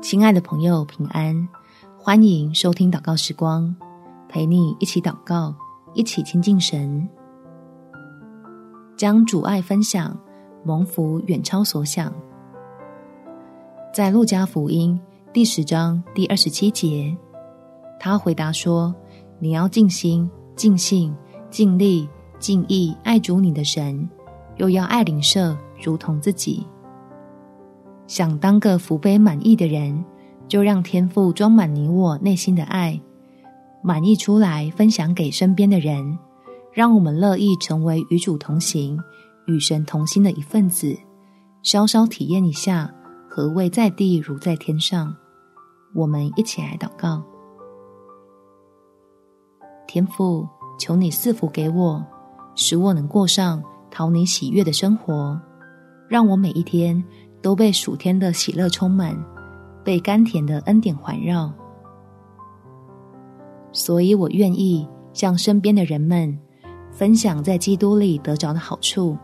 [0.00, 1.46] 亲爱的朋友，平安！
[1.98, 3.76] 欢迎收听祷告时光，
[4.30, 5.54] 陪你一起祷告，
[5.92, 7.06] 一起亲近神，
[8.96, 10.18] 将主爱分享，
[10.64, 12.10] 蒙福远超所想。
[13.92, 14.98] 在路加福音
[15.34, 17.14] 第十章第二十七节，
[18.00, 18.94] 他回答说
[19.38, 21.14] ：“你要尽心、尽性、
[21.50, 22.08] 尽力、
[22.38, 24.08] 尽意爱主你的神，
[24.56, 25.54] 又要爱邻舍
[25.84, 26.66] 如同自己。”
[28.10, 30.04] 想当个福杯满溢的人，
[30.48, 33.00] 就让天父装满你我内心的爱，
[33.84, 36.18] 满溢出来分享给身边的人。
[36.72, 38.98] 让我们乐意成为与主同行、
[39.46, 40.98] 与神同心的一份子，
[41.62, 42.92] 稍稍体验一下
[43.28, 45.14] 何谓在地如在天上。
[45.94, 47.22] 我们一起来祷告：
[49.86, 50.48] 天父，
[50.80, 52.04] 求你赐福给我，
[52.56, 55.40] 使我能过上讨你喜悦的生活，
[56.08, 57.04] 让我每一天。
[57.42, 59.16] 都被暑天的喜乐充满，
[59.82, 61.52] 被甘甜的恩典环绕，
[63.72, 66.38] 所以我愿意向身边的人们
[66.92, 69.16] 分享在基督里得着的好处，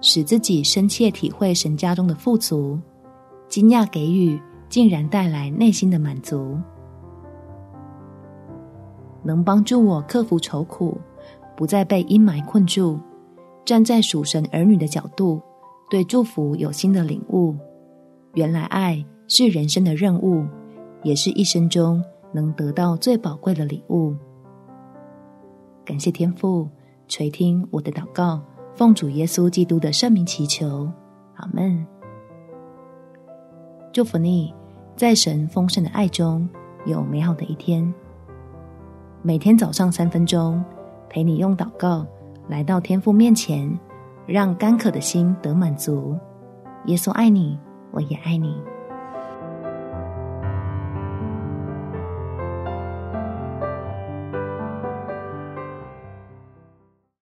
[0.00, 2.78] 使自己深切体会神家中的富足，
[3.48, 6.58] 惊讶给予竟然带来内心的满足，
[9.22, 10.98] 能帮助我克服愁苦，
[11.54, 12.98] 不再被阴霾困住，
[13.64, 15.42] 站在属神儿女的角度。
[15.94, 17.54] 对祝福有新的领悟，
[18.32, 20.44] 原来爱是人生的任务，
[21.04, 24.12] 也是一生中能得到最宝贵的礼物。
[25.84, 26.68] 感谢天父
[27.06, 28.42] 垂听我的祷告，
[28.74, 30.90] 奉主耶稣基督的圣名祈求，
[31.36, 31.86] 阿门。
[33.92, 34.52] 祝福你，
[34.96, 36.48] 在神丰盛的爱中
[36.86, 37.94] 有美好的一天。
[39.22, 40.60] 每天早上三分钟，
[41.08, 42.04] 陪你用祷告
[42.48, 43.72] 来到天父面前。
[44.26, 46.18] 让干渴的心得满足。
[46.86, 47.58] 耶稣爱你，
[47.90, 48.56] 我也爱你。